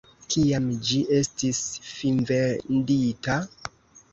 [0.33, 1.59] Kiam ĝi estis
[1.91, 3.37] finvendita?